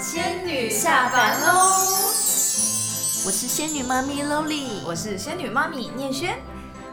[0.00, 1.52] 仙女下凡喽！
[3.26, 6.38] 我是仙女妈咪 Loli，我是仙女妈咪念轩，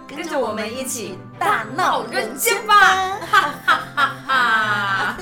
[0.06, 3.18] 跟着我们一起大闹人间吧！
[3.32, 5.18] 哈哈哈哈！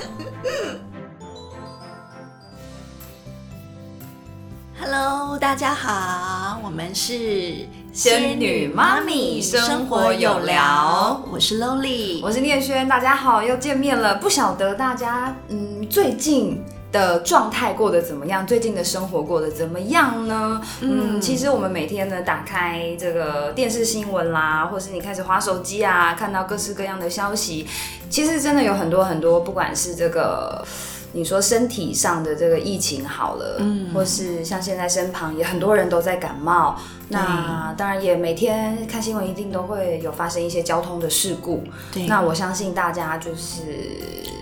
[4.80, 14.16] Hello，大家好，我们是仙女妈咪生活有聊，我是 Loli，我是念轩，大家好，又见面了。
[14.16, 16.60] 不晓得大家嗯最近。
[16.92, 18.46] 的状态过得怎么样？
[18.46, 20.60] 最近的生活过得怎么样呢？
[20.80, 27.66] 嗯，其实我们每天呢，打开这个电视新闻啦，或是你开始划手机啊，看到各式各样的消息，
[28.08, 30.64] 其实真的有很多很多，不管是这个。
[31.12, 36.76] 你说身体上的这个疫情好了，嗯，或是像现在身旁也很多人都在感冒，
[37.08, 43.62] 那当然也每天看新闻一定都会有发生一些交通的事故，对，那我相信大家就是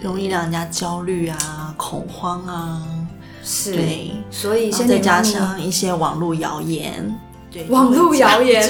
[0.03, 2.83] 容易让人家焦虑啊、恐慌啊，
[3.43, 7.15] 是，对，所以再加上一些网络谣言。
[7.51, 8.69] 对网络谣言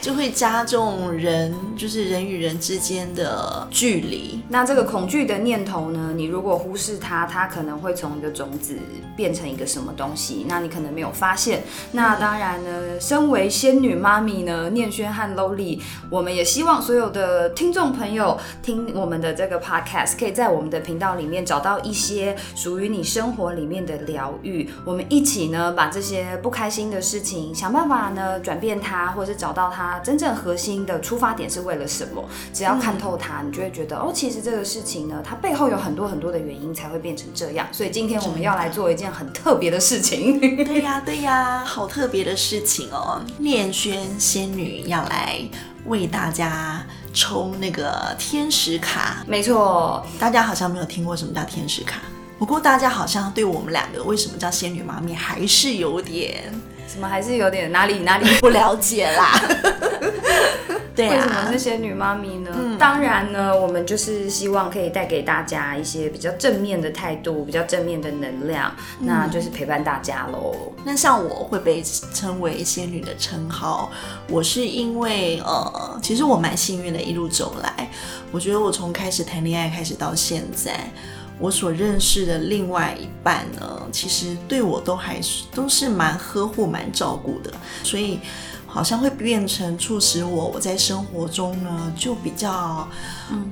[0.00, 4.40] 就会加重人，就是人与人之间的距离。
[4.48, 6.12] 那这个恐惧的念头呢？
[6.14, 8.76] 你如果忽视它，它可能会从一个种子
[9.16, 10.46] 变成一个什么东西？
[10.48, 11.62] 那你可能没有发现。
[11.92, 24.68] 那当然呢，身为仙女妈咪呢，念轩和 Lowly，我们也希望所有的听众朋友听我们的这个 Podcast，可以在我们的频道里面找到一些属于你生活里面的疗愈。
[24.84, 27.54] 我们一起呢，把这些不开心的事情。
[27.54, 32.24] 想办法呢，转变它，或者是找到它真正核心的出发点是为了什么？
[32.52, 37.68] 只要看透它，你就会觉得哦，其实这个事情呢，它背后有很多很多的原因才会变成这样。
[37.70, 40.40] 所以今天我们要来做一件很特别的事情。
[40.40, 43.20] 对呀， 对呀，好特别的事情哦！
[43.38, 45.38] 念轩仙女要来
[45.86, 49.24] 为大家抽那个天使卡。
[49.26, 52.00] 没错，大家好像没有听过什么叫天使卡，
[52.38, 56.52] 不过大家好像对我们两个为什么叫仙女妈咪还是有点。
[56.88, 59.32] 什么还是有点哪里哪里不了解啦？
[60.96, 62.50] 对啊，为什么是仙女妈咪呢？
[62.76, 70.72] 当然呢，我们就是希望可以带给大家一些比较正面的态度，比较正面的能量，那就是陪伴大家喽。
[70.84, 71.80] 那像我会被
[72.12, 73.92] 称为仙女的称号，
[74.28, 77.88] 我是因为呃，其实我蛮幸运的，一路走来，
[78.32, 80.90] 我觉得我从开始谈恋爱开始到现在。
[81.40, 87.52] 我所认识的另外一半呢，其实对我都还是都是蛮呵护、蛮照顾的，
[87.84, 88.18] 所以
[88.66, 92.88] 好像会变成促使我我在生活中呢就比较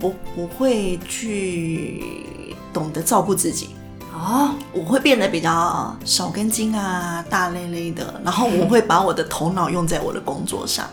[0.00, 2.02] 不不会去
[2.72, 3.69] 懂得照顾自己
[4.12, 10.88] 哦，我会变得比较少根筋啊、大累累的，然后我会把我的头脑用在我的工作上，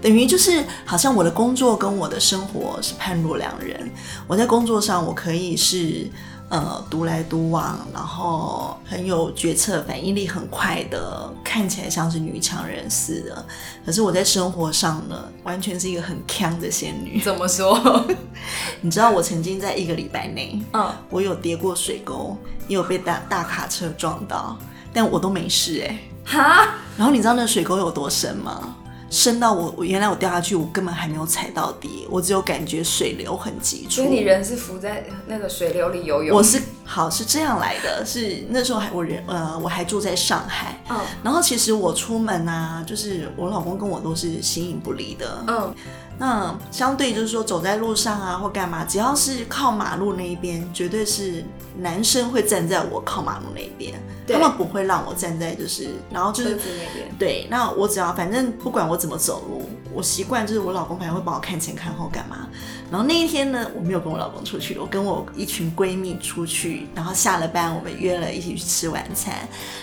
[0.00, 3.90] 等于就是好像我的工作跟我的生活是判若两人。
[4.28, 6.08] 我在工作上我可以是。
[6.48, 13.44] 呃，独来独往，然后很有决策反应力很快的，看起来像是女强人似的。
[13.84, 17.20] 可是我在生活上呢，完全是一个很强的仙女。
[17.20, 18.06] 怎么说？
[18.80, 22.36] 你知道我曾经在一个礼拜内，嗯，我有跌过水沟，
[22.68, 24.56] 也有被大大卡车撞到，
[24.92, 25.98] 但我都没事哎。
[26.24, 26.68] 哈？
[26.96, 28.76] 然后你知道那水沟有多深吗？
[29.08, 34.02] 深到我，我原来我掉下去，我根本还没有踩到底，我只有感觉水流很急促。
[34.02, 36.36] 所以你人是浮在那个水流里游泳？
[36.36, 45.74] 我是好是这样来的，是那时候还我人呃我还住在上海，嗯，然后其实我出门啊，就是我老公跟我都是形影不离的，嗯。
[46.18, 51.44] 那相对就是说，走在路上啊，或干嘛，只要是靠马路那一边，绝对是
[51.78, 53.94] 男生会站在我靠马路那一边，
[54.26, 56.58] 他们不会让我站在就是，然后就是。
[57.18, 62.46] 对，那我只要反正不管我怎么走路，我习惯就是我老公反正会帮我看前看后干嘛。
[62.90, 69.34] 然后那一天呢，我没有跟我老公出去，我跟我一群闺蜜出去，然后下了班我们约了一起去吃晚餐，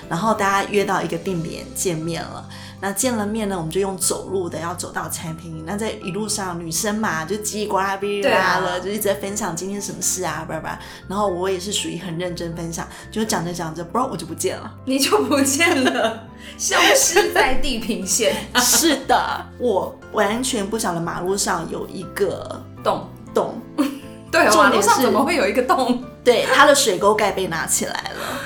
[0.07, 2.47] 然后大家约到一个定点见面了。
[2.79, 5.63] 那见了面呢，我们就用走路的，要走到餐厅。
[5.65, 10.77] 那在一路上，女生嘛，就叽里呱啦、哔哩啦了，就一直在分享今天什么事啊，叭叭。
[11.07, 16.27] 然后我也是属于很认真分享，就讲着讲着，不知道我就不见了，你就不见了，
[16.57, 18.35] 消失在地平线。
[18.55, 23.59] 是的，我完全不晓得马路上有一个洞洞。
[24.31, 26.03] 对，马路上怎么会有一个洞？
[26.23, 28.39] 对，它的水沟盖被拿起来了。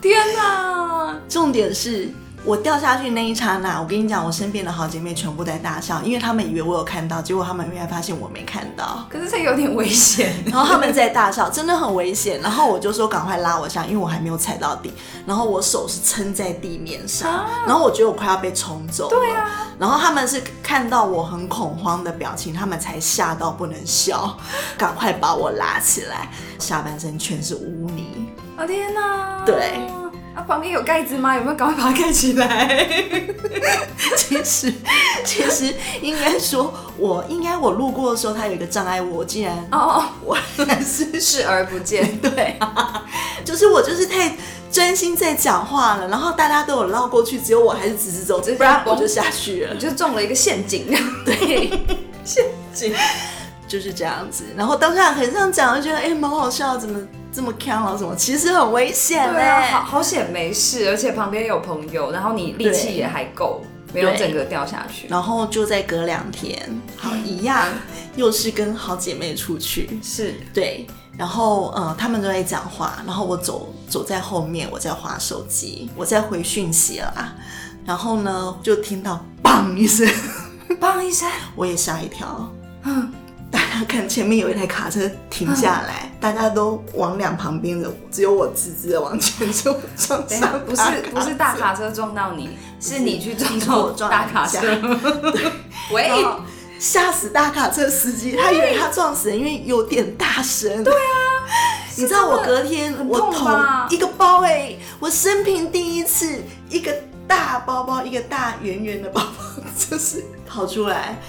[0.00, 1.14] 天哪！
[1.28, 2.08] 重点是。
[2.46, 9.06] 我掉下去那一刹那，我跟你讲，我身边的好姐妹全部在大笑，因为他们以为我有看到，结果他们原来发现我没看到。
[9.08, 12.38] 可是这有点危险， 然后他们在大笑，真的很危险。
[12.42, 14.92] 然后我就说赶快拉我下，因为我还没有踩到底。
[15.26, 19.10] 然后我手是撑在地面上，然后我觉得我快要被冲走了。
[19.10, 19.50] 对啊。
[19.78, 24.36] 然后他们是看到我很恐慌的表情，他们才吓到不能笑，
[24.76, 28.28] 赶快把我拉起来，下半身全是污泥。
[28.56, 29.42] 哎啊天哪！
[29.46, 29.80] 对，
[30.34, 31.34] 啊旁边有盖子吗？
[31.36, 32.86] 有没有赶快把它盖起来？
[34.16, 34.72] 其实，
[35.24, 35.72] 其实
[36.02, 40.36] 应该说，我应该我路过的时候，它有一个障碍物，我竟然哦哦， 我
[40.66, 42.18] 还是 视而不见。
[42.20, 42.58] 对，
[43.44, 44.36] 就是我就是太
[44.72, 49.80] 专心在讲话了，然后大家都有绕过去，只有我还是直直走，不然我就下去了你。
[49.80, 50.86] 就中了一个陷阱。
[51.24, 51.70] 对，
[52.24, 52.92] 陷阱
[53.68, 54.44] 就是这样子。
[54.56, 56.98] 然后当下很这样讲，就觉得哎，蛮、好笑，怎么
[57.34, 57.98] 这么看了？
[57.98, 58.14] 什么？
[58.14, 63.60] 其实很危险嘞、好好险没事，而且旁边有朋友，然后你力气也还够，
[63.92, 65.08] 没有整个掉下去。
[65.08, 67.66] 然后就再隔两天，好一样，
[68.14, 70.86] 又是跟好姐妹出去，是，对，
[71.18, 77.34] 然后呃，他们都在讲话，然后我走走在后面，我在划手机，我在回讯息啦。
[77.84, 80.08] 然后呢，就听到砰一声，
[80.80, 82.50] 砰一声， 我也吓一跳。
[82.84, 83.12] 嗯，
[83.54, 94.58] 大家看前面有一台卡车停下来，大家都往两旁边的，只有我直直的往前冲，撞上不是不是大卡车撞到你，是你去撞到我撞大卡车。
[95.92, 96.10] 喂，
[96.80, 100.82] 吓死大卡车司机，他以为他撞死人，因为有点大声。
[100.82, 101.46] 对啊，
[101.96, 103.48] 你知道我隔天我头
[103.88, 106.92] 一个包哎、我生平第一次一个
[107.28, 111.20] 大包包，一个大圆圆的包包， 就是跑出来。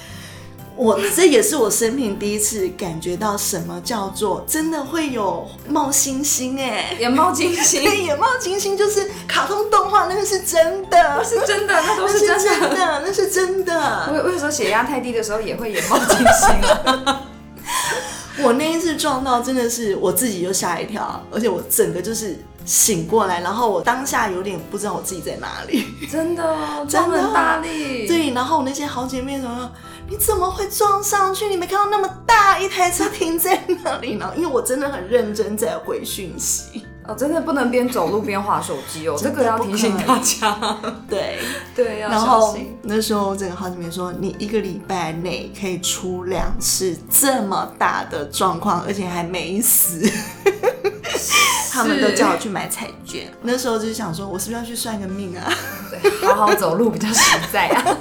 [0.76, 13.04] 我这也是我生平第一次感觉到什么叫做真的会有冒星星哎、眼冒金星， 对，眼冒金星就是卡通动画，那个是真的，是真的，那都是是真的。
[13.06, 14.10] 那是真的。
[14.12, 17.22] 我我有时候血压太低的时候也会眼冒金星啊。
[18.44, 25.86] 我那一次撞到真的是我自己就吓一跳，而且我整个就是醒过来，然后我当下有点不知道我自己在哪里。
[26.12, 28.06] 真的哦，真的大力。
[28.06, 29.72] 对，然后我那些好姐妹什么，
[30.08, 31.48] 你怎么会撞上去？
[31.48, 34.16] 你没看到那么大一台车停在那里？
[34.16, 40.78] 呢因为我真的很认真在回讯息，哦，真的不能边走路边划手机哦， 这个要提醒大家。
[41.10, 41.40] 对。
[41.76, 42.78] 对，要然后小心。
[42.84, 50.02] 那时候这个好姐妹说，你一个礼拜内可以出两次这么大的状况，而且还没死。
[51.74, 55.52] 他们都叫我去买彩券，那时候就是想说，我是不是要去算个命啊？
[55.90, 57.98] 对，好好走路比较实在啊。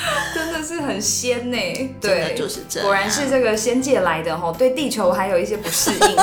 [0.34, 1.56] 真的是很仙呢，
[2.00, 2.86] 对，就是这样。
[2.86, 6.16] 果然是这个仙界来的吼，对地球还有一些不适应，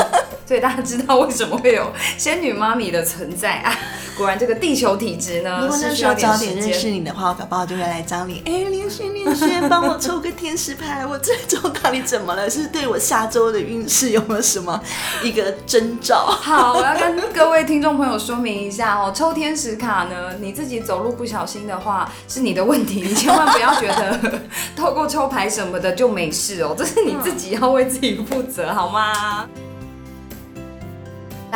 [0.47, 3.77] 所以大家知道为什么会有仙女妈咪的存在啊。
[4.17, 6.89] 果然这个地球体质呢，如果那是需要时候早点认识。
[6.89, 8.41] 你的话，我搞不好就会来找你。
[8.45, 12.49] 哎，连轩连轩，帮我抽个天使牌，我这周到底怎么了？
[12.49, 14.81] 是对我下周的运势有没有什么
[15.21, 16.25] 一个征兆？
[16.25, 24.41] 好，我要跟各位听众朋友说明一下哦，抽天使卡呢，你自己走路不小心的话是你的问题，你千万不要觉得
[24.75, 29.47] 透过抽牌什么的就没事哦，这是你自己要为自己负责，好吗？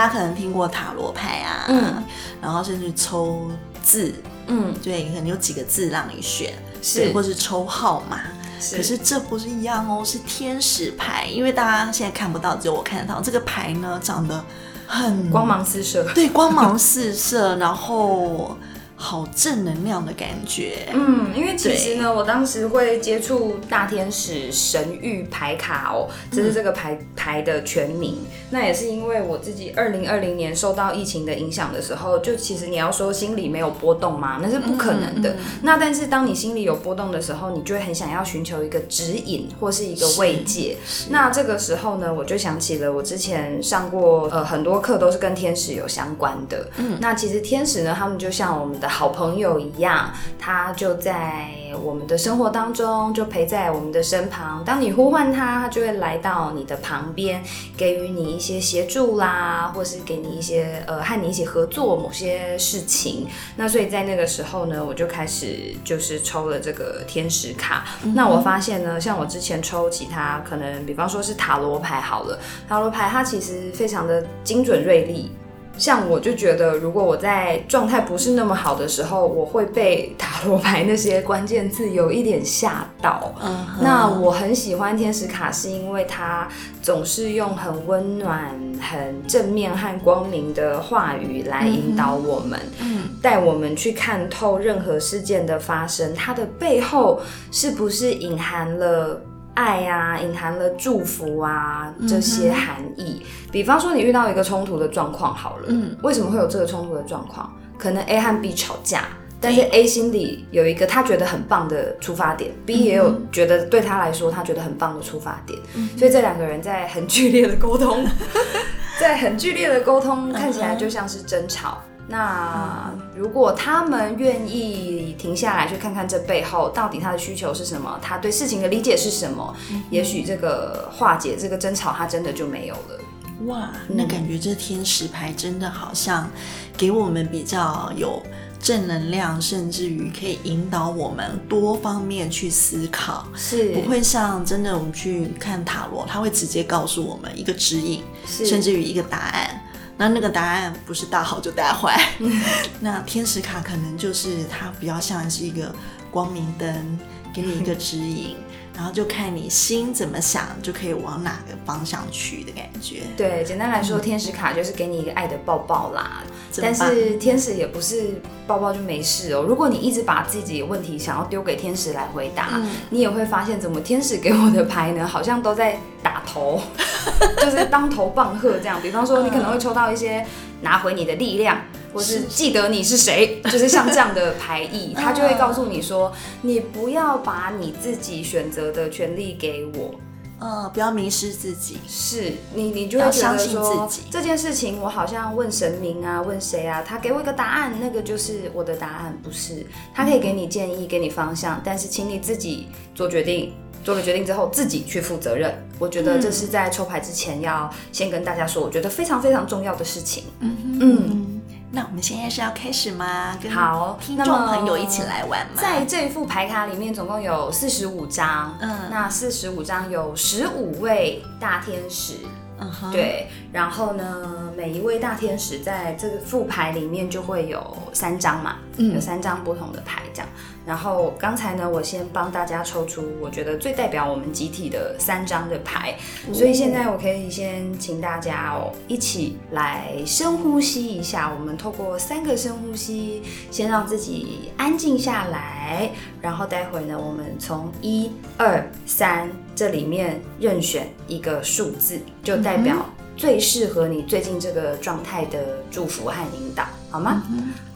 [0.02, 2.04] 大家可能听过塔罗牌啊，嗯。
[2.42, 3.52] 然后甚至抽
[3.84, 4.12] 字，
[4.48, 7.02] 嗯，对，可能有几个字让你选，是。
[7.02, 8.20] 对或是抽号码。
[8.60, 8.78] 是。
[8.78, 13.22] 可是这不是一样哦，是天使牌，因为大家现在看不到，只有我看得到。
[13.22, 14.44] 这个牌呢，长得
[14.88, 16.04] 很光芒四射。
[16.16, 18.58] 对，光芒四射，然后
[19.02, 20.88] 好正能量的感觉。
[20.94, 28.20] 嗯，因为其实呢，我当时会接触大天使神域牌卡哦，这是这个牌牌的全名。
[28.52, 34.40] 那也是因为我自己二零二零年受到疫情的影响的时候，就其实你要说心里没有波动吗？
[34.44, 35.36] 那是不可能的。
[35.64, 40.78] 那但是当你心里有波动的时候，你就会很想要寻求一个指引或是一个慰藉。
[41.10, 46.70] 那这个时候呢，我就想起了我之前上过呃很多课都是跟天使有相关的。
[46.78, 51.48] 嗯，那其实天使呢，他们就像我们的好朋友一样，他就在
[51.82, 54.64] 我们的生活当中，就陪在我们的身旁。
[54.66, 57.42] 当你呼唤他，他就会来到你的旁边，
[57.78, 63.26] 给予你一些协助啦，或是给你一些呃和你一起合作某些事情。
[63.56, 67.86] 那所以在那个时候呢，我就开始就是抽了这个天使卡。
[68.14, 75.32] 那我发现呢，像我之前抽其他可能，比方说是塔罗牌好了，塔罗牌它其实非常的精准锐利。
[75.78, 83.34] 像我就觉得，如果我在状态不是那么好的时候，我会被塔罗牌那些关键字有一点吓到。
[83.82, 86.48] 那我很喜欢天使卡，是因为它
[86.82, 97.20] 总是用很温暖、很正面和光明的话语来引导我们，嗯带我们去看透任何事件的发生，它的背后
[97.52, 99.20] 是不是隐含了。
[99.54, 103.22] 爱啊，隐含了祝福啊，这些含义。
[103.52, 107.52] 比方说，你遇到一个冲突的状况，好了，嗯为什么会有这个冲突的状况？
[107.78, 109.06] 可能 A 和 B 吵架，
[109.40, 115.60] 但是 A 心里有一个他觉得很棒的出发点，B 也有觉得对他来说他觉得很棒的出发点，
[115.98, 118.06] 所以这两个人在很剧烈的沟通
[119.00, 121.82] 在很剧烈的沟通，看起来就像是争吵。
[122.12, 129.56] 那如果他们愿意停下来去看看这背后到底他的需求是什么，他对事情的理解是什么，
[129.90, 133.00] 也许这个化解这个争吵，他真的就没有了。
[133.46, 136.30] 哇，那感觉这天使牌真的好像
[136.76, 138.22] 给我们比较有
[138.60, 143.72] 正能量，甚至于可以引导我们多方面去思考，是。
[143.72, 148.46] 不会像真的我们去看塔罗，他会直接告诉我们一个指引，是。
[148.46, 149.61] 甚至于一个答案。
[150.02, 151.96] 那那个答案不是大好就大坏，
[152.82, 155.72] 那天使卡可能就是它比较像是一个
[156.10, 157.00] 光明灯，
[157.32, 158.36] 给你一个指引，
[158.76, 163.02] 然后就看你心怎么想，就可以往哪个方向去的感觉。
[163.16, 166.24] 对，简单来说，天使卡就是给你一个爱的抱抱啦。
[166.62, 169.46] 但是天使也不是抱抱就没事哦。
[169.48, 176.60] 如果你一直把自己的问题想要丢给天使来回答，嗯你也会发现，怎么天使给我的牌呢，好像都在打头，
[177.40, 178.82] 就是当头棒喝这样。
[178.82, 180.26] 比方说，你可能会抽到一些
[180.62, 181.60] 拿回你的力量。
[181.94, 186.10] 或是是记得你是谁， 就是像这样的牌意， 他就会告诉你说，
[186.42, 189.94] 你不要把你自己选择的权利给我，
[190.40, 191.80] 呃，不要迷失自己。
[191.90, 203.54] 是你，你就要相信自己这件事情，我好像问神明啊，问谁啊，他给我一个答案，那个就是我的答案，不是他可以给你建议，给你方向，但是请你自己做决定。
[203.84, 205.52] 做了决定之后，自己去负责任。
[205.82, 210.26] 我觉得这是在抽牌之前要先跟大家说，我觉得非常非常重要的事情。
[210.40, 213.36] 嗯嗯那我们现在是要开始吗？
[213.42, 215.60] 跟好听众朋友一起来玩吗？
[215.60, 218.56] 在这副牌卡里面，总共有四十五张。
[218.62, 222.18] 嗯那四十五张有十五位大天使。
[222.60, 228.94] 嗯哼，对，然后呢，每一位大天使在这个副牌里面就会有三张嘛，嗯。
[228.94, 230.30] 有三张不同的牌这样。
[230.68, 235.96] 然后刚才呢，我先帮大家抽出我觉得最代表我们集体的三张的牌，
[236.32, 245.90] 所以现在我可以先请大家哦一起来深呼吸一下，我们透过三个深呼吸，先让自己安静下来，
[246.22, 252.86] 然后待会呢，我们从一二三这里面任选一个数字，就代表
[253.22, 257.24] 最适合你最近这个状态的祝福和引导，好吗？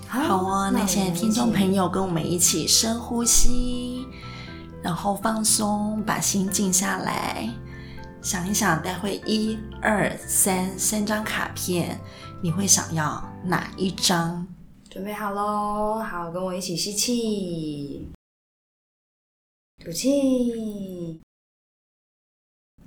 [0.07, 4.07] 好好哦，那现在听众朋友跟我们一起深呼吸，
[4.81, 7.47] 然后放松，把心静下来，
[8.23, 12.01] 想一想，待会一二三三张卡片，
[12.41, 14.47] 你会想要哪一张？
[14.89, 18.09] 准备好喽，好，跟我一起吸气，
[19.77, 21.21] 吐气，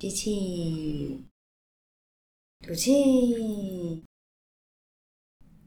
[0.01, 1.25] 吸气，
[2.69, 4.05] 吐气，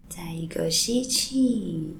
[0.08, 1.98] 再一个吸气，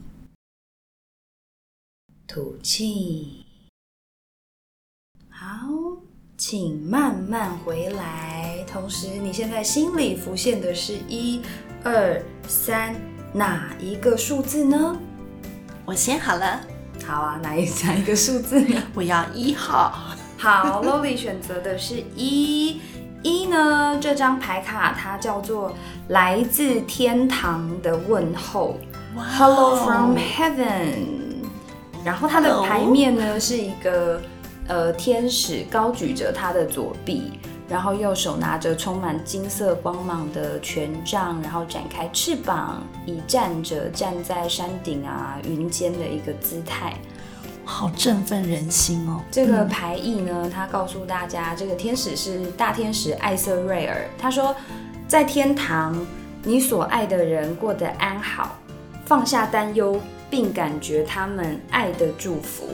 [2.28, 3.44] 吐气。
[5.28, 5.98] 好，
[6.38, 8.64] 请慢慢回来。
[8.68, 11.42] 同时，你现在心里浮现的是一、
[11.84, 12.96] 二、三，
[13.34, 15.02] 哪一个数字呢？
[15.84, 16.64] 我先好了，
[17.04, 18.80] 好啊，哪一哪一个数字呢？
[18.94, 20.16] 我要一号。
[20.38, 22.80] 好 l o l y 选择的是一。
[23.24, 25.74] 一呢，这张牌卡它叫做
[26.08, 28.78] 来自天堂的问候
[29.16, 31.22] ，Hello from Heaven。
[32.04, 34.20] 然后它的牌面呢是一个
[34.68, 37.34] 呃天使高举着他的左臂，
[37.70, 46.96] 然后右手拿着充满金色光芒的权杖，然后展开翅膀，以站着站在山顶啊云间的一个姿态。
[47.72, 49.22] 好振奋人心哦！
[49.32, 54.06] 这个牌意呢，他告诉大家，这个天使是大天使艾瑟瑞尔。
[54.20, 54.54] 他说，
[55.08, 55.98] 在天堂，
[56.44, 58.58] 你所爱的人过得安好，
[59.06, 60.00] 放下担忧，
[60.30, 62.68] 并感觉他们爱的祝福。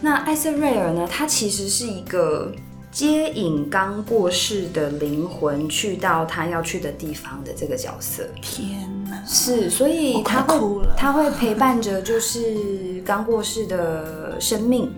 [0.00, 1.08] 那艾瑟瑞尔呢？
[1.10, 2.52] 他其实是一个
[2.90, 8.24] 接引刚过世的灵魂去到他要去的地方的这个角色。
[8.42, 14.92] 天哪，是，所以他会他会陪伴着就是刚过世的生命，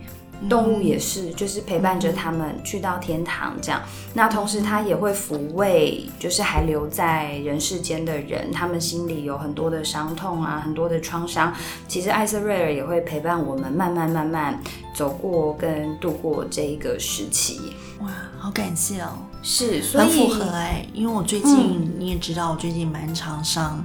[0.49, 3.83] 动物也是，就是陪伴着他们去到天堂这样。
[4.15, 11.53] 那同时他也会抚慰，就是还留在人世间的人，他们心里有很多的伤痛啊，很多的创伤。
[11.89, 14.61] 其实艾瑟瑞尔也会陪伴我们，慢慢慢慢
[14.95, 17.73] 走过跟度过这一个时期。
[18.01, 18.09] 哇，
[18.39, 19.19] 好感谢哦！
[19.49, 23.83] 是，所以很符合哎、因为我最近、你也知道，我最近蛮常上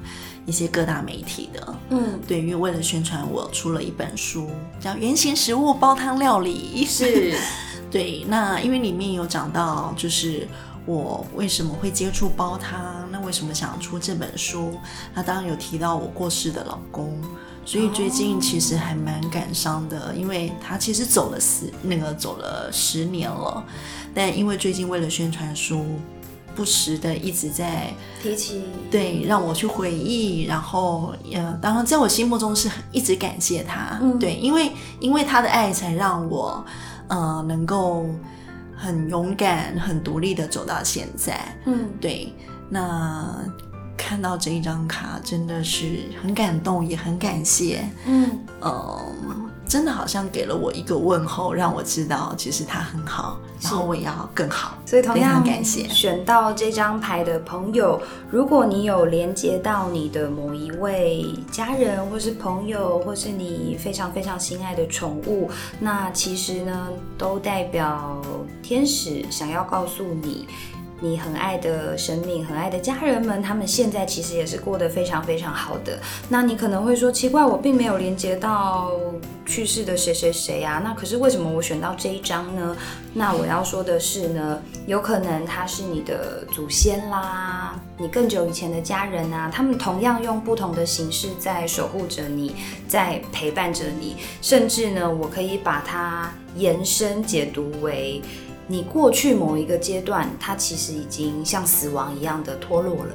[0.47, 1.75] 一些各大媒体的。
[1.91, 4.49] 嗯，对，因为为了宣传，我出了一本书，
[4.79, 6.83] 叫《原型食物煲汤料理》。
[6.89, 7.35] 是，
[7.91, 10.47] 对，那因为里面有讲到，就是
[10.87, 14.73] 我为什么会接触煲汤，那为什么想出这本书？
[15.13, 17.15] 那当然有提到我过世的老公，
[17.63, 23.63] 所以最近其实还蛮感伤的，因为他其实走了十那个走了十年了，
[24.13, 25.85] 但因为最近为了宣传书，
[26.55, 34.19] 不时的一直在提起，对，让我去回忆，然后呃，当然在我心目中是一直感谢他，嗯。
[34.19, 36.65] 对，因为因为他的爱才让我
[37.07, 38.05] 呃能够
[38.75, 42.33] 很勇敢、很独立的走到现在，嗯，对，
[42.69, 43.45] 那
[43.97, 48.29] 看到这一张卡真的是很感动，也很感谢，嗯，
[48.59, 49.01] 呃，
[49.65, 55.87] 真的好像给了我一个问候，让我知道其实他很好，然后我也要更好，所以同样常感谢。
[55.87, 68.21] 选到这张牌的朋友，如果你有连接到你的某一位家人，或是朋友，或是你非常非常心爱的宠物，那其实呢，都代表
[68.61, 70.47] 天使想要告诉你。
[71.03, 75.99] 你很爱的生命，很爱的家人们，他们现在其实也是过得非常非常好的。
[76.29, 78.91] 那你可能会说，奇怪，我并没有连接到
[79.43, 82.77] 去世的谁谁谁啊，那可是为什么我选到这一张呢？
[83.15, 92.55] 那我要说的是呢，有可能他是你的祖先啦，你更久以前的家人啊，他们同样用不同的形式在守护着你，
[92.87, 98.21] 在陪伴着你，甚至呢，我可以把它延伸解读为。
[98.71, 103.11] 你过去某一个阶段，它其实已经像死亡一样的脱落了。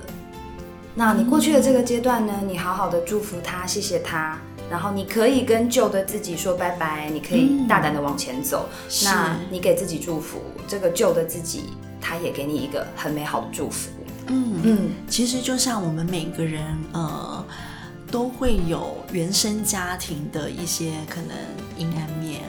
[0.94, 4.38] 那你过去的这个阶段呢，你好好的祝福他，谢谢他，
[4.70, 8.68] 然后你可以跟旧的自己说拜拜，你可以大胆的往前走。
[8.90, 11.70] 是那你给自己祝福，这个旧的自己，
[12.02, 13.88] 他也给你一个很美好的祝福。
[14.26, 17.42] 嗯嗯，其实就像我们每个人，呃，
[18.10, 21.34] 都会有原生家庭的一些可能
[21.78, 22.42] 阴暗面，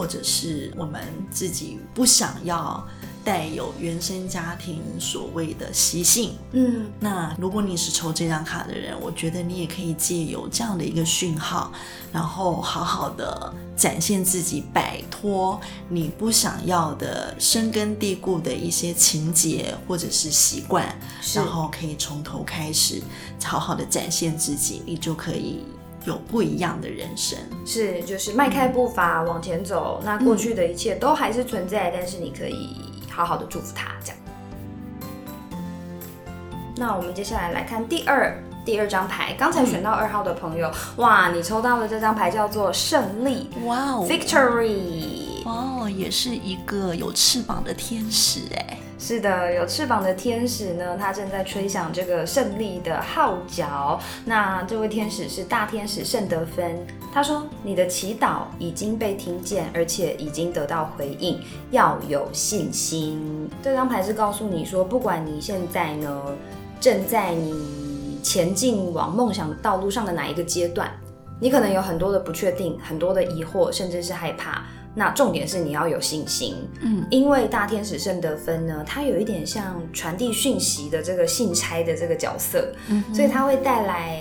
[0.00, 0.98] 或者是我们
[1.30, 2.82] 自己不想要
[3.22, 6.32] 带有原生家庭所谓的习性。
[6.52, 11.70] 嗯，那如果你是抽这张卡的人，我觉得你也可以借由这样的一个讯号，
[12.10, 20.98] 然后好好的展现自己，摆脱你不想要的深根蒂固的一些情节或者是习惯，
[21.34, 23.02] 然后可以从头开始，
[23.44, 25.62] 好好的展现自己，你就可以
[26.04, 27.38] 有不一样的人生。
[27.64, 30.00] 是，就是迈开步伐往前走。
[30.04, 32.76] 那过去的一切都还是存在，但是你可以
[33.10, 34.16] 好好的祝福他，这样。
[36.76, 45.44] 那我们接下来来看第二第二张牌，刚才选到二号的朋友，哇，你抽到的这张牌叫做胜利哇哦 （Victory）。
[45.44, 48.78] 哦，也是一个有翅膀的天使哎。
[49.02, 53.98] 是的，有翅膀的天使呢，他正在吹响这个胜利的号角。
[54.26, 66.22] 那这位天使是大天使圣德芬，他说：“你的祈祷已经被听见，而且已经得到回应，要有信心。”这张牌是告诉你说，不管你现在呢
[66.78, 70.90] 正在你前进往梦想道路上的哪一个阶段，
[71.40, 74.62] 你可能有很多的不确定，很多的疑惑，甚至是害怕。
[74.94, 84.20] 那重点是你要有信心，嗯，因为大天使圣德芬呢，它有一点像传递讯息的这个信差的这个角色，嗯所以它会带来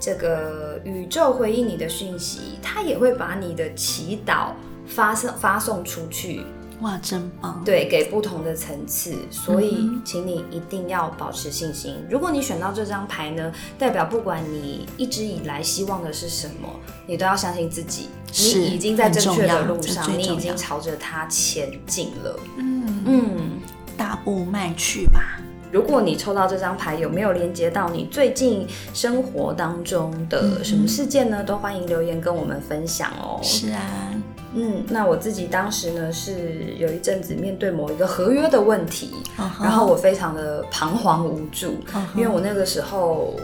[0.00, 4.52] 这个宇宙回应你的讯息，它也会把你的祈祷
[4.86, 6.42] 发送发送出去，
[6.80, 7.62] 哇，真棒。
[7.64, 11.96] 对，给不同的层次，所以请你一定要保持信心。
[12.10, 16.68] 如果你选到这张牌呢，代表不管你一直以来希望的是什么，
[17.06, 22.38] 你都要相信自己，你已经在正确的路上，你已经朝着它前进了。
[22.58, 23.60] 嗯，嗯，
[23.96, 25.40] 大步迈去吧。
[25.72, 31.42] 如果你抽到这张牌，有没有连接到你最近生活当中的什么事件呢？
[31.42, 33.40] 都欢迎留言跟我们分享哦。
[33.42, 33.80] 是啊，
[34.56, 39.12] 嗯，那我自己当时呢是有一阵子面对某一个合约的问题，
[39.60, 41.76] 然后我非常的彷徨无助，
[42.16, 43.34] 因为我那个时候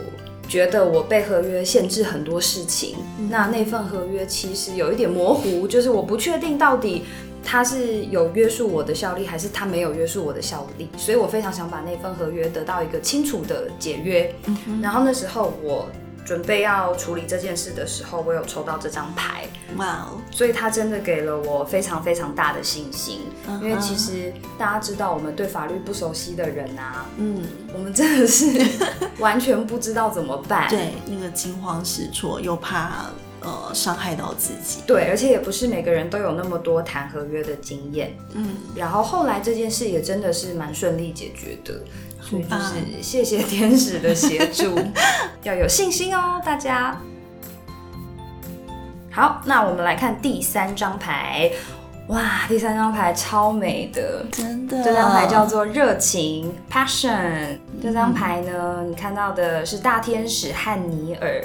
[0.49, 7.05] 觉得我被合约限制很多事情，嗯那那份合约其实有一点模糊，就是我不确定到底。
[7.45, 10.89] 它是有约束我的效力，还是它没有约束我的效力？
[10.97, 14.33] 所以我非常想把那份合约得到一个清楚的解约。
[14.47, 15.89] 嗯然后那时候我
[16.25, 19.45] 准备要处理这件事的时候，我有抽到这张牌，
[19.77, 23.21] 哇哦，所以它真的给了我非常非常大的信心。
[23.61, 27.43] 因为其实大家知道，我们对法律不熟悉的人啊，嗯，
[27.75, 28.47] 我们真的是
[29.19, 30.69] 完全不知道怎么办。
[30.69, 33.07] 对，那个惊慌失措，又怕
[33.45, 34.81] 呃伤害到自己。
[34.87, 38.17] 对，而且也不是每个人都有那么多谈合约的经验。
[38.35, 41.81] 嗯，然后后来这件事也真的是蛮顺利解决的，
[42.21, 44.79] 所以就是谢谢天使的协助，
[45.43, 47.01] 要有信心哦，大家。
[49.11, 51.51] 好，那我们来看第三张牌。
[52.09, 57.59] 哇，第三张牌超美的，真的，这张牌叫做热情 （passion）。
[57.81, 61.43] 这张牌呢，你看到的是大天使汉尼尔，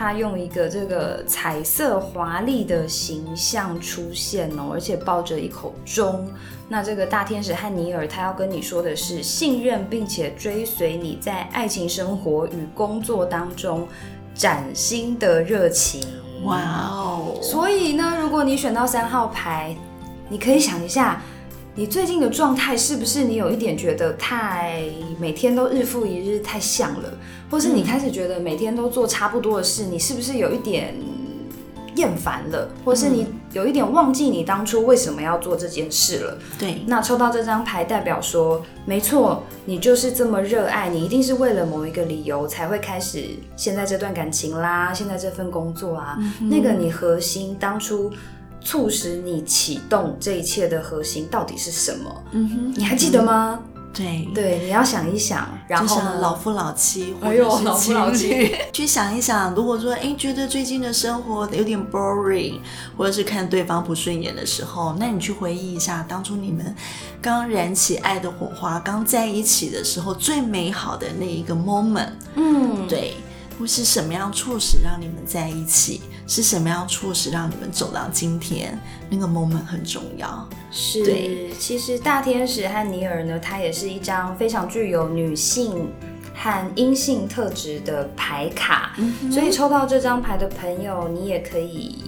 [0.00, 6.26] 他用一个这个彩色华丽的形象出现哦，而且抱着一口钟。
[6.70, 13.86] 那这个大天使汉尼尔，他要跟你说的是信任，并且追随你在爱情生活与工作当中
[14.34, 16.00] 崭新的热情。
[16.44, 17.38] 哇哦！
[17.42, 19.76] 所以呢，如果你选到三号牌，
[20.30, 21.20] 你可以想一下，
[21.76, 24.82] 你最近的状态是不是你有一点觉得太
[25.18, 27.16] 每天都日复一日太像了，
[27.48, 30.94] 或是你开始觉得每天都做差不多的事，你是不是有一点
[31.94, 36.38] 厌烦了，或是你有一点忘记你当初为什么要做这件事了？
[36.58, 43.24] 对，那抽到这张牌代表说，没错，你就是这么热爱，你一定是为了某一个理由才会开始
[43.56, 48.10] 现在这段感情啦，现在这份工作啊，那个你核心当初。
[48.62, 52.24] 促使你启动这一切的核心到底是什么？
[52.32, 53.60] 嗯哼，你还记得吗？
[53.92, 59.52] 对对，你要想一想，然后老夫老妻，哎呦，老夫老妻， 去想一想。
[59.52, 62.60] 如果说哎，觉得最近的生活有点 boring，
[62.96, 66.72] 或者是看对方不顺眼的时候，那你去回忆一下当初你们
[67.20, 72.12] 刚燃起爱的火花，刚在一起的时候最美好的那一个 moment。
[72.36, 73.14] 嗯，对。
[73.58, 76.00] 会是什么样促使让你们在一起？
[76.30, 78.78] 是什么样促使让你们走到今天？
[79.10, 80.48] 那个 moment 很重要。
[80.70, 85.90] 是，对，其实大天使和尼尔呢，它也是一张非常具有女性
[86.32, 88.94] 和阴性特质的牌卡。
[89.28, 91.98] 所以抽到这张牌的朋友，你也可以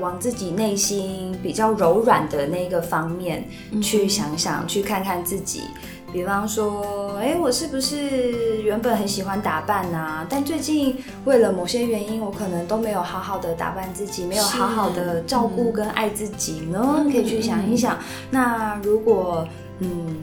[0.00, 3.48] 往自己内心比较柔软的那个方面
[3.80, 5.62] 去想想，去看看自己。
[6.12, 10.26] 比方说，哎，我是不是原本很喜欢打扮啊？
[10.28, 17.04] 但最近为了某些原因，我可能都没有好好的打扮自己，没有好好的照顾跟爱自己呢？
[17.10, 17.98] 可以去想一想。
[18.30, 19.48] 那如果
[19.78, 20.16] 嗯，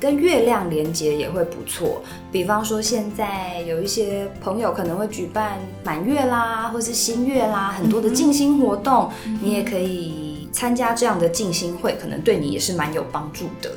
[0.00, 2.02] 跟月亮连接也会不错。
[2.32, 9.08] 比方说，现在有一些朋友可能会举办满月啦，或是新月啦，很多的静心活动，
[9.40, 13.70] 你也可以参加这样的静心会，可能对你也是蛮有帮助的。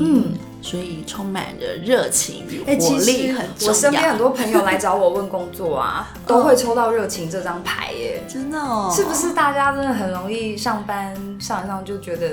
[0.00, 3.68] 嗯，所以充满着热情与活力很重要。
[3.68, 8.92] 我身边很多朋友来找我问工作啊， 都会抽到热情这张牌耶，真的哦。
[8.94, 12.28] 是不是大家真的很容易上班上一上就觉得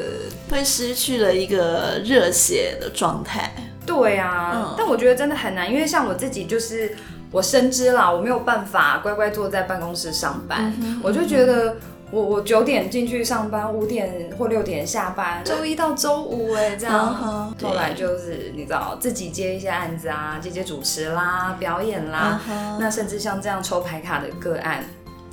[0.50, 3.54] 会失去了一个热血的状态？
[3.86, 6.96] 对啊，但我觉得真的很难，因为像我自己就是
[7.32, 11.76] 我深知啦，我没有办法乖乖坐在办公室上班，我就觉得。
[12.12, 17.16] 我我九点进去上班，五点或六点下班，周一到周五哎，这样。
[17.62, 22.42] 后来就是你知道，自己接一些案子啊，接接主持啦、表演啦，
[22.80, 24.84] 那甚至像这样抽牌卡的个案。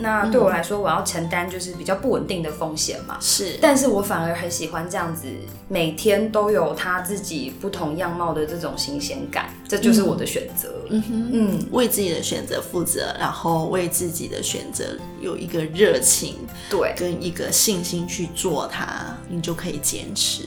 [0.00, 3.16] 那对我来说，我要承担就是比较不稳定的风险嘛。
[3.20, 5.26] 是，但是我反而很喜欢这样子，
[5.66, 10.74] 每天都有他自己不同样貌的这种新鲜感，这就是我的选择。
[10.90, 16.36] 嗯哼，嗯，为自己的选择负责，然后为自己的选择有一个热情，
[16.70, 20.44] 对，跟一个信心去做它，你就可以坚持。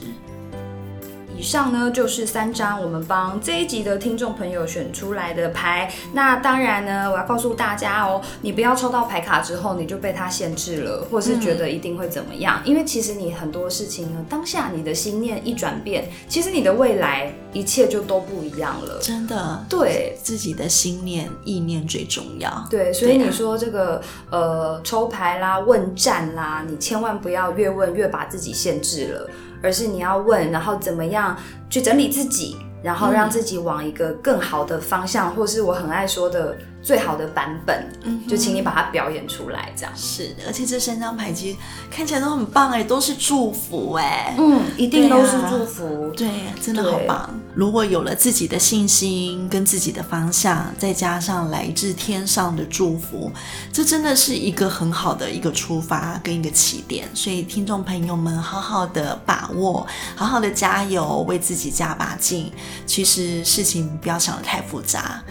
[1.42, 5.92] 以上呢就是三张我们帮这一集的听众朋友选出来的牌。
[6.12, 12.62] 那当然呢，我要告诉大家哦，你不要抽到牌卡之后你就被它限制了，或是觉得一定会怎么样。
[12.64, 19.00] 因为其实你很多事情呢，当下你的心念一转变，其实你的未来一切就都不一样了。
[19.02, 22.64] 真的，对自己的心念意念最重要。
[22.70, 24.00] 对，所以你说这个
[24.30, 29.30] 呃抽牌啦、问战啦，你千万不要越问越把自己限制了。
[29.62, 31.36] 而是你要问，然后怎么样
[31.70, 36.56] 去整理自己，然后让自己往一个更好的方向，或是我很爱说的。
[36.82, 40.42] 最好的版本，嗯，就请你把它表演出来，这样是的。
[40.46, 41.58] 而且这三张牌其实
[41.90, 46.28] 看起来都很棒哎，都是祝福哎，嗯，一定都是祝福，对，
[46.60, 47.30] 真的好棒。
[47.54, 53.30] 如果有了自己的信心跟自己的方向，再加上来自天上的祝福，
[53.72, 57.08] 这真的是一个很好的一个出发跟一个起点。
[57.14, 62.50] 所以听众朋友们，好好的把握，好好的加油，为自己加把劲。
[62.86, 65.22] 其实事情不要想的太复杂。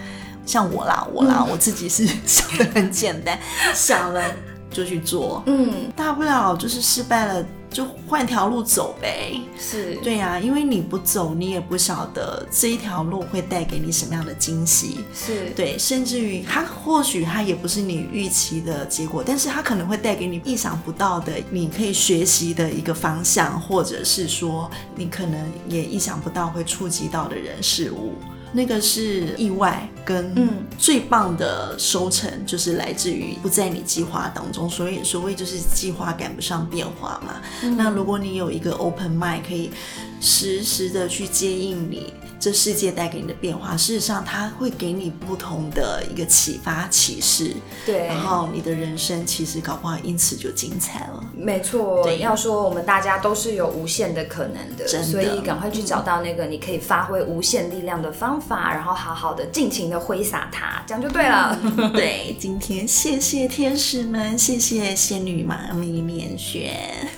[0.45, 3.39] 像我啦，我啦，我自己是 想的很简单，
[3.73, 4.23] 想了
[4.71, 9.39] 就去做，嗯，大不了就是失败了就换条路走呗。
[9.57, 15.05] 是对呀，因为你不走，你也不晓得这一条路会带给你什么样的惊喜。
[15.13, 28.15] 是对，甚至于它或许它也不是你预期的结果，但是它可能会带给你意想不到的，你可以学习的一个方向，或者是说你可能也意想不到会触及到的人事物。
[28.53, 37.41] 那个是意外，跟嗯最棒的收成就是来自于不在你计划当中，所以所谓就是计划赶不上变化嘛。
[37.77, 39.71] 那如果你有一个 open mind，可以
[40.19, 47.53] 实时的去接应你这世界带给你的变化，事实上它会给你不同的一个启发启示，
[47.85, 51.23] 对然后你的人生其实搞不好因此就精彩了。
[51.37, 61.55] 没错，对要说我们大家都是有无限的可能的，所以赶快去找到那个你可以发挥无限力量的方法，然后好好的尽情的挥洒它，这样就对了。
[61.93, 66.71] 对，今天谢谢天使们，谢谢仙女妈咪面轩。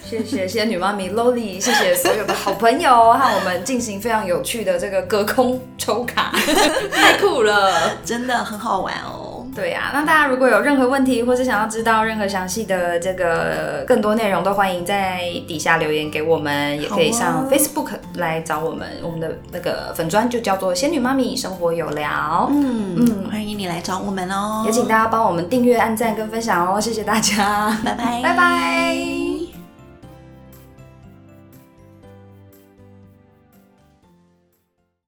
[0.06, 6.32] 谢谢仙女妈咪 Loli，谢谢所有的好朋友和我们进行非常有趣的这个隔空抽卡，
[6.92, 7.72] 太酷了。
[8.04, 9.46] 真的很好玩哦。
[9.56, 18.88] 对呀、那大家如果有任何问题，或是想要知道任何详细的这个更多内容，都欢迎在底下留言给我们，也可以上 Facebook 来找我们。
[19.04, 22.50] 我们的那个粉砖就叫做仙女妈咪生活有聊。
[22.50, 24.64] 嗯嗯，欢迎你来找我们哦。
[24.66, 29.33] 也请大家帮我们订阅、按赞跟分享哦，谢谢大家，拜拜，拜拜。